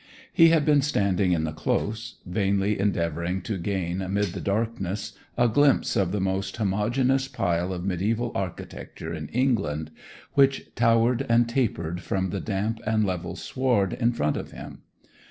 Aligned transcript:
He 0.33 0.49
had 0.49 0.65
been 0.65 0.81
standing 0.81 1.31
in 1.31 1.43
the 1.43 1.51
Close, 1.51 2.15
vainly 2.25 2.79
endeavouring 2.79 3.43
to 3.43 3.59
gain 3.59 4.01
amid 4.01 4.29
the 4.33 4.41
darkness 4.41 5.15
a 5.37 5.47
glimpse 5.47 5.95
of 5.95 6.11
the 6.11 6.19
most 6.19 6.57
homogeneous 6.57 7.27
pile 7.27 7.71
of 7.71 7.83
mediæval 7.83 8.31
architecture 8.33 9.13
in 9.13 9.27
England, 9.27 9.91
which 10.33 10.73
towered 10.73 11.23
and 11.29 11.47
tapered 11.47 12.01
from 12.01 12.31
the 12.31 12.41
damp 12.41 12.79
and 12.83 13.05
level 13.05 13.35
sward 13.35 13.93
in 13.93 14.11
front 14.11 14.37
of 14.37 14.49
him. 14.49 14.79